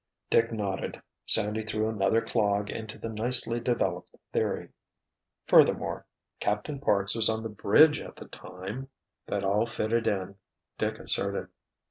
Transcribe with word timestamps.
Dick 0.31 0.51
nodded. 0.51 0.99
Sandy 1.27 1.61
threw 1.63 1.87
another 1.87 2.21
clog 2.23 2.71
into 2.71 2.97
the 2.97 3.07
nicely 3.09 3.59
developed 3.59 4.15
theory. 4.33 4.69
"Furthermore, 5.45 6.07
Captain 6.39 6.79
Parks 6.79 7.13
was 7.15 7.29
on 7.29 7.43
the 7.43 7.49
bridge 7.49 7.99
at 8.01 8.15
the 8.15 8.27
time——" 8.27 8.89
That 9.27 9.45
all 9.45 9.67
fitted 9.67 10.07
in, 10.07 10.37
Dick 10.79 10.97
asserted. 10.97 11.49